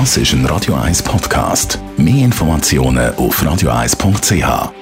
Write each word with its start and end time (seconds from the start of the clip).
Das 0.00 0.16
ist 0.16 0.32
ein 0.32 0.44
Radio 0.46 0.74
1 0.74 1.04
Podcast. 1.04 1.78
Mehr 1.96 2.24
Informationen 2.24 3.14
auf 3.14 3.40
radio1.ch. 3.40 4.72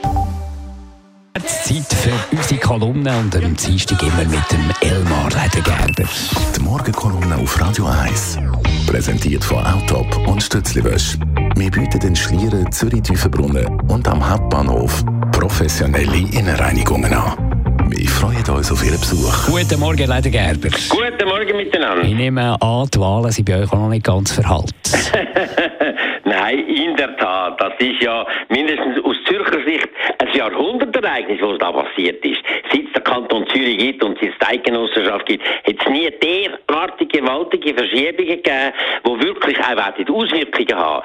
Zeit 1.45 1.93
für 1.93 2.35
unsere 2.35 2.59
Kolumne 2.59 3.19
und 3.19 3.37
am 3.37 3.55
Dienstag 3.55 4.03
immer 4.03 4.25
mit 4.25 4.51
dem 4.51 4.71
Elmar 4.81 5.29
Ledergerber. 5.29 6.09
Die 6.57 6.61
Morgenkolumne 6.63 7.37
auf 7.37 7.61
Radio 7.61 7.89
1. 7.89 8.39
Präsentiert 8.87 9.45
von 9.45 9.59
Autop 9.59 10.17
und 10.27 10.43
Stützliwösch. 10.43 11.19
Wir 11.57 11.71
bieten 11.71 12.01
den 12.01 12.17
Schlieren, 12.17 12.73
Zürich-Tüfenbrunnen 12.73 13.67
und 13.91 14.09
am 14.09 14.27
Hauptbahnhof 14.27 15.05
professionelle 15.31 16.27
Innenreinigungen 16.33 17.13
an. 17.13 17.53
Wir 17.91 18.09
freuen 18.09 18.43
uns 18.49 18.73
auf 18.73 18.83
Ihren 18.83 18.99
Besuch. 18.99 19.47
Guten 19.47 19.79
Morgen, 19.79 20.09
Ledergerber. 20.09 20.71
Guten 20.71 21.29
Morgen 21.29 21.32
miteinander. 21.55 22.05
Ich 22.05 22.15
nehme 22.15 22.57
an, 22.61 22.89
die 22.93 23.01
Wahlen 23.01 23.31
sind 23.31 23.49
bei 23.49 23.63
euch 23.63 23.73
auch 23.73 23.79
noch 23.79 23.89
nicht 23.89 24.05
ganz 24.05 24.33
verhalten. 24.33 24.73
Nein, 26.25 26.67
in 26.67 26.97
der 26.97 27.17
Tat. 27.17 27.61
Das 27.61 27.73
ist 27.79 28.03
ja 28.03 28.27
mindestens 28.49 29.05
aus 29.05 29.17
Zürcher 29.27 29.65
Sicht 29.67 29.89
ein 30.19 30.29
Jahrhundertereignis, 30.35 31.41
was 31.43 31.59
da 31.59 31.73
passiert 31.73 32.25
ist. 32.25 32.41
Seit 32.71 32.87
es 32.87 32.93
der 32.93 33.03
Kanton 33.03 33.47
Zürich 33.49 33.79
gibt 33.79 34.05
und 34.05 34.21
es 34.23 34.31
die 34.41 34.47
Eidgenossenschaft 34.47 35.27
gibt, 35.27 35.45
hat 35.45 35.75
es 35.79 35.89
nie 35.89 36.11
derartige 36.11 37.21
gewaltige 37.21 37.75
Verschiebungen 37.75 38.43
gegeben, 38.43 38.73
die 39.07 39.23
wirklich 39.27 39.59
auch 39.59 40.15
Auswirkungen 40.15 40.77
haben. 40.77 41.03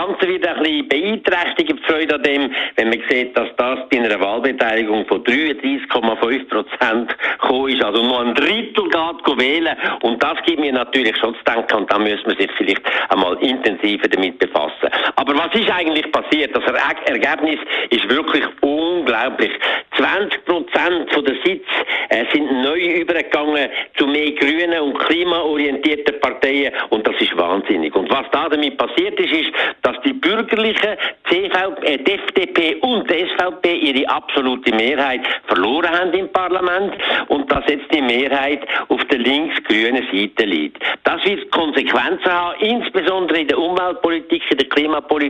Ganze 0.00 0.28
wird 0.28 0.46
ein 0.46 0.62
bisschen 0.62 0.88
beeinträchtigt, 0.88 1.72
die 1.72 1.92
Freude 1.92 2.14
an 2.14 2.22
dem, 2.22 2.50
wenn 2.76 2.88
man 2.88 3.02
sieht, 3.10 3.36
dass 3.36 3.48
das 3.56 3.80
bei 3.90 3.98
einer 3.98 4.18
Wahlbeteiligung 4.18 5.04
von 5.06 5.22
33,5 5.24 6.48
Prozent 6.48 7.16
gekommen 7.38 7.68
ist, 7.68 7.84
also 7.84 8.02
nur 8.02 8.20
ein 8.20 8.34
Drittel 8.34 8.84
geht 8.84 9.38
wählen. 9.38 9.76
Und 10.00 10.22
das 10.22 10.38
gibt 10.46 10.58
mir 10.58 10.72
natürlich 10.72 11.14
schon 11.18 11.34
zu 11.34 11.44
denken 11.44 11.76
und 11.76 11.92
da 11.92 11.98
müssen 11.98 12.26
wir 12.26 12.36
sich 12.36 12.50
vielleicht 12.56 12.82
einmal 13.10 13.36
intensiver 13.42 14.08
damit 14.08 14.38
befassen. 14.38 14.49
Was 15.42 15.54
ist 15.54 15.70
eigentlich 15.70 16.12
passiert? 16.12 16.54
Das 16.54 16.62
Ergebnis 17.06 17.58
ist 17.88 18.06
wirklich 18.10 18.44
unglaublich. 18.60 19.50
20 19.96 20.44
Prozent 20.44 21.10
der 21.10 21.34
Sitze 21.44 21.64
äh, 22.10 22.24
sind 22.32 22.62
neu 22.62 22.78
übergegangen 23.00 23.70
zu 23.96 24.06
mehr 24.06 24.32
grünen 24.32 24.80
und 24.80 24.98
klimaorientierten 24.98 26.20
Parteien 26.20 26.72
und 26.90 27.06
das 27.06 27.14
ist 27.20 27.34
wahnsinnig. 27.36 27.94
Und 27.94 28.10
was 28.10 28.26
da 28.32 28.50
damit 28.50 28.76
passiert 28.76 29.18
ist, 29.18 29.32
ist, 29.32 29.50
dass 29.82 29.96
die 30.04 30.12
bürgerlichen 30.12 30.96
CVP, 31.28 31.86
äh, 31.86 31.98
die 31.98 32.12
FDP 32.12 32.74
und 32.82 33.10
die 33.10 33.26
SVP 33.30 33.76
ihre 33.76 34.10
absolute 34.10 34.74
Mehrheit 34.74 35.20
verloren 35.46 35.90
haben 35.90 36.12
im 36.12 36.30
Parlament 36.32 36.94
und 37.28 37.50
dass 37.50 37.64
jetzt 37.66 37.92
die 37.94 38.02
Mehrheit 38.02 38.60
auf 38.88 39.02
der 39.06 39.18
links-grünen 39.18 40.06
Seite 40.12 40.44
liegt. 40.44 40.82
Das 41.04 41.24
wird 41.24 41.50
Konsequenzen 41.50 42.30
haben, 42.30 42.60
insbesondere 42.60 43.40
in 43.40 43.48
der 43.48 43.58
Umweltpolitik, 43.58 44.42
in 44.50 44.58
der 44.58 44.68
Klimapolitik, 44.68 45.29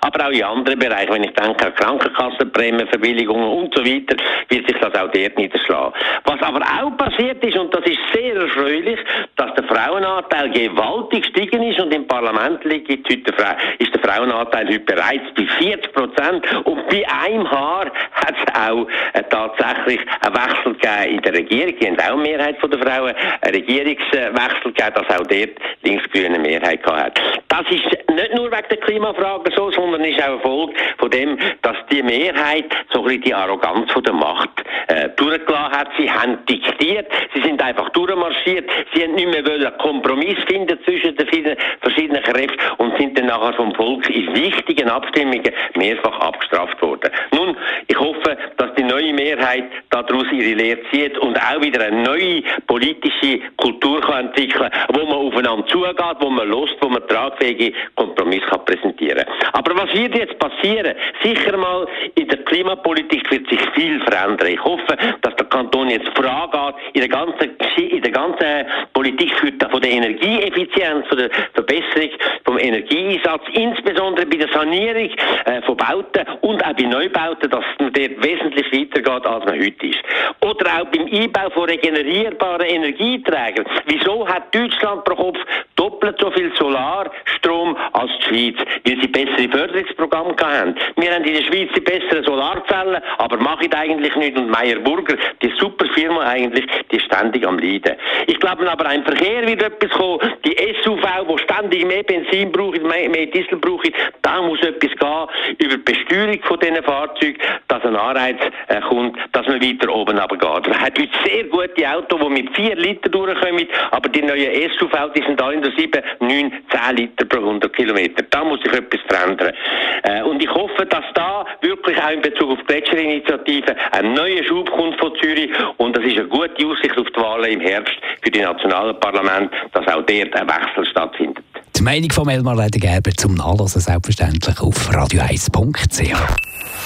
aber 0.00 0.26
auch 0.26 0.30
in 0.30 0.44
anderen 0.44 0.78
Bereichen. 0.78 1.12
Wenn 1.12 1.24
ich 1.24 1.32
denke 1.32 1.66
an 1.66 1.74
Krankenkassenprämien, 1.74 2.88
Verbilligungen 2.88 3.48
und 3.48 3.74
so 3.74 3.84
weiter, 3.84 4.16
wird 4.48 4.68
sich 4.68 4.78
das 4.78 4.94
auch 4.94 5.10
dort 5.10 5.38
niederschlagen. 5.38 5.94
Was 6.24 6.42
aber 6.42 6.60
auch 6.60 6.96
passiert 6.96 7.44
ist, 7.44 7.56
und 7.56 7.74
das 7.74 7.84
ist 7.84 8.00
sehr 8.12 8.36
erfreulich, 8.36 8.98
dass 9.36 9.54
der 9.54 9.64
Frauenanteil 9.64 10.50
gewaltig 10.50 11.22
gestiegen 11.22 11.62
ist 11.62 11.80
und 11.80 11.92
im 11.92 12.06
Parlament 12.06 12.64
liegt 12.64 12.88
heute 12.88 13.34
ist 13.78 13.94
der 13.94 14.00
Frauenanteil 14.02 14.66
heute 14.66 14.80
bereits 14.80 15.24
bei 15.36 15.46
40 15.46 15.92
Prozent 15.92 16.46
und 16.64 16.88
bei 16.88 17.04
einem 17.08 17.50
Haar 17.50 17.90
hat 18.12 18.34
es 18.34 18.54
auch 18.54 18.86
äh, 19.12 19.22
tatsächlich 19.28 20.00
einen 20.20 20.34
Wechsel 20.34 20.72
gegeben 20.74 21.16
in 21.16 21.22
der 21.22 21.32
Regierung. 21.34 21.74
Die 21.78 21.86
haben 21.86 22.00
auch 22.00 22.12
eine 22.12 22.22
Mehrheit 22.22 22.58
von 22.58 22.70
der 22.70 22.80
Frauen, 22.80 23.14
einen 23.40 23.54
Regierungswechsel 23.54 24.72
gegeben, 24.72 24.92
dass 24.94 25.18
auch 25.18 25.26
dort 25.26 25.50
linksgrüne 25.82 26.38
Mehrheit 26.38 26.82
gehabt 26.82 27.20
hat. 27.20 27.20
Das 27.48 27.64
ist 27.70 28.03
nicht 28.14 28.34
nur 28.34 28.50
wegen 28.50 28.68
der 28.68 28.78
Klimafrage 28.78 29.52
so, 29.56 29.70
sondern 29.70 30.04
ist 30.04 30.20
auch 30.22 30.28
eine 30.28 30.40
Folge 30.40 30.74
von 30.98 31.10
dem, 31.10 31.38
dass 31.62 31.76
die 31.90 32.02
Mehrheit 32.02 32.66
so 32.92 33.04
ein 33.04 33.20
die 33.20 33.34
Arroganz 33.34 33.90
von 33.92 34.02
der 34.02 34.14
Macht 34.14 34.50
äh, 34.88 35.08
durchgelassen 35.16 35.72
hat. 35.72 35.88
Sie 35.98 36.10
haben 36.10 36.38
diktiert, 36.46 37.10
sie 37.34 37.42
sind 37.42 37.62
einfach 37.62 37.88
durchmarschiert, 37.90 38.68
sie 38.92 39.02
haben 39.02 39.14
nicht 39.14 39.28
mehr 39.28 39.46
wollen 39.46 39.78
Kompromiss 39.78 40.38
finden 40.46 40.78
zwischen 40.84 41.16
den 41.16 41.56
verschiedenen 41.80 42.22
Kräften 42.22 42.58
und 42.78 42.96
sind 42.98 43.18
dann 43.18 43.26
nachher 43.26 43.54
vom 43.54 43.74
Volk 43.74 44.08
in 44.10 44.34
wichtigen 44.34 44.88
Abstimmungen 44.88 45.52
mehrfach 45.76 46.18
abgestraft 46.20 46.80
worden. 46.82 47.10
Nun, 47.32 47.56
ich 47.86 47.98
hoffe, 47.98 48.36
dass 48.56 48.73
neue 48.94 49.12
Mehrheit 49.12 49.64
daraus 49.90 50.26
ihre 50.30 50.54
Lehre 50.54 50.80
zieht 50.90 51.18
und 51.18 51.36
auch 51.36 51.60
wieder 51.60 51.84
eine 51.84 52.02
neue 52.02 52.42
politische 52.66 53.40
Kultur 53.56 54.00
kann 54.00 54.26
entwickeln 54.26 54.70
kann, 54.70 54.94
wo 54.94 55.04
man 55.06 55.16
aufeinander 55.26 55.66
zugeht, 55.66 56.16
wo 56.20 56.30
man 56.30 56.48
lost, 56.48 56.76
wo 56.80 56.88
man 56.88 57.06
tragfähige 57.08 57.72
Kompromisse 57.96 58.46
kann 58.46 58.64
präsentieren 58.64 59.24
Aber 59.52 59.76
was 59.76 59.92
wird 59.94 60.14
jetzt 60.16 60.38
passieren? 60.38 60.94
Sicher 61.22 61.56
mal 61.56 61.86
in 62.14 62.28
der 62.28 62.38
Klimapolitik 62.44 63.28
wird 63.30 63.48
sich 63.48 63.60
viel 63.74 64.00
verändern. 64.00 64.48
Ich 64.48 64.62
hoffe, 64.62 64.96
dass 65.22 65.34
der 65.36 65.46
Kanton 65.46 65.90
jetzt 65.90 66.08
vorangeht 66.16 66.76
in 66.92 67.00
der 67.00 67.08
ganzen, 67.08 67.50
in 67.76 68.02
der 68.02 68.12
ganzen 68.12 68.66
Politik 68.92 69.32
für, 69.38 69.52
von 69.70 69.80
der 69.80 69.90
Energieeffizienz, 69.90 71.06
von 71.08 71.18
der 71.18 71.30
Verbesserung 71.54 72.10
vom 72.44 72.58
Energieeinsatz, 72.58 73.42
insbesondere 73.52 74.26
bei 74.26 74.36
der 74.36 74.48
Sanierung 74.48 75.10
äh, 75.44 75.62
von 75.62 75.76
Bauten 75.76 76.26
und 76.42 76.64
auch 76.64 76.72
bei 76.74 76.84
Neubauten, 76.84 77.50
dass 77.50 77.64
man 77.78 77.92
dort 77.92 78.24
wesentlich 78.24 78.66
weitergeht, 78.72 79.26
als 79.26 79.44
man 79.44 79.58
heute 79.58 79.86
ist. 79.86 80.00
Oder 80.40 80.66
auch 80.80 80.86
beim 80.86 81.06
Einbau 81.06 81.50
von 81.50 81.64
regenerierbaren 81.64 82.66
Energieträgern. 82.66 83.66
Wieso 83.86 84.26
hat 84.28 84.54
Deutschland 84.54 85.04
pro 85.04 85.14
Kopf 85.14 85.38
doppelt 85.76 86.16
so 86.20 86.30
viel 86.30 86.52
Solarstrom 86.56 87.76
als 87.92 88.10
die 88.18 88.24
Schweiz? 88.24 88.56
Weil 88.84 89.00
sie 89.00 89.08
bessere 89.08 89.48
Förderungsprogramme 89.48 90.34
haben. 90.40 90.74
Wir 90.96 91.14
haben 91.14 91.24
in 91.24 91.34
der 91.34 91.42
Schweiz 91.42 91.70
die 91.74 91.80
besseren 91.80 92.24
Solarzellen, 92.24 93.02
aber 93.18 93.36
machen 93.38 93.72
eigentlich 93.72 94.14
nicht. 94.16 94.36
Und 94.36 94.50
Meyer 94.50 94.78
Burger, 94.80 95.16
die 95.42 95.52
super 95.58 95.86
Firma 95.94 96.22
eigentlich, 96.22 96.66
die 96.90 96.96
ist 96.96 97.06
ständig 97.06 97.46
am 97.46 97.58
Leiden. 97.64 97.96
Ich 98.26 98.38
glaube 98.40 98.70
aber, 98.70 98.86
ein 98.86 99.04
Verkehr 99.04 99.46
wird 99.46 99.62
etwas 99.62 99.90
kommen. 99.90 100.20
Die 100.44 100.56
SUV, 100.82 101.02
die 101.28 101.38
ständig 101.38 101.86
mehr 101.86 102.02
Benzin 102.02 102.52
brauchen, 102.52 102.82
mehr, 102.86 103.08
mehr 103.08 103.26
Diesel 103.26 103.56
brauchen, 103.58 103.92
da 104.22 104.42
muss 104.42 104.60
etwas 104.62 104.90
gehen 104.90 105.56
über 105.58 105.76
die 105.76 105.92
Besteuerung 105.92 106.38
von 106.42 106.58
diesen 106.60 106.82
Fahrzeugen, 106.82 107.38
dass 107.68 107.84
ein 107.84 107.96
Anreiz 107.96 108.38
äh, 108.68 108.80
kommt, 108.80 109.18
dass 109.32 109.46
man 109.46 109.60
weiter 109.60 109.94
oben 109.94 110.18
runtergeht. 110.18 110.68
Man 110.68 110.80
hat 110.80 110.98
heute 110.98 111.10
sehr 111.24 111.44
gute 111.44 111.90
Autos, 111.90 112.20
die 112.20 112.42
mit 112.42 112.56
4 112.56 112.76
Liter 112.76 113.08
durchkommen, 113.08 113.66
aber 113.90 114.08
die 114.08 114.22
neuen 114.22 114.70
SUV, 114.78 115.12
die 115.14 115.22
sind 115.22 115.40
alle 115.40 115.54
in 115.54 115.62
der 115.62 115.72
7, 115.76 116.02
9, 116.20 116.52
10 116.70 116.96
Liter 116.96 117.24
pro 117.24 117.38
100 117.38 117.72
Kilometer. 117.72 118.24
Da 118.30 118.44
muss 118.44 118.60
sich 118.62 118.72
etwas 118.72 119.00
verändern. 119.08 119.54
Äh, 120.02 120.22
und 120.22 120.42
ich 120.42 120.50
hoffe, 120.50 120.86
dass 120.86 121.04
da 121.14 121.46
wirklich 121.60 122.00
auch 122.02 122.10
in 122.10 122.20
Bezug 122.22 122.50
auf 122.50 122.58
die 122.60 122.66
Gletscherinitiative 122.66 123.76
ein 123.92 124.12
neuer 124.14 124.42
Schub 124.44 124.70
kommt 124.70 124.98
von 124.98 125.14
Zürich 125.16 125.50
und 125.78 125.96
das 125.96 126.04
ist 126.04 126.18
eine 126.18 126.28
gute 126.28 126.66
Aussicht 126.66 126.98
auf 126.98 127.06
die 127.10 127.20
Wahlen 127.20 127.53
im 127.54 127.60
Herbst 127.60 127.94
für 128.22 128.30
die 128.30 128.40
nationalen 128.40 128.98
Parlamente, 129.00 129.54
dass 129.72 129.86
auch 129.86 130.02
dort 130.02 130.34
ein 130.34 130.48
Wechsel 130.48 130.86
stattfindet. 130.90 131.44
Die 131.76 131.82
Meinung 131.82 132.10
von 132.10 132.28
Elmar 132.28 132.56
Ledergerber 132.56 133.10
zum 133.16 133.34
Nachlesen 133.34 133.80
selbstverständlich 133.80 134.60
auf 134.60 134.90
radio1.ch. 134.90 136.14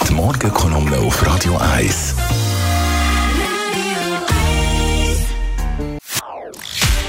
Die 0.07 0.13
Morgenkolumne 0.13 0.97
auf 0.97 1.25
Radio 1.25 1.57
1. 1.75 2.15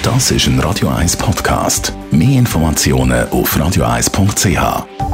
Das 0.02 0.30
ist 0.30 0.46
ein 0.46 0.58
Radio 0.60 0.88
1 0.88 1.16
Podcast. 1.16 1.92
Mehr 2.10 2.38
Informationen 2.38 3.28
auf 3.30 3.56
radio1.ch. 3.56 5.09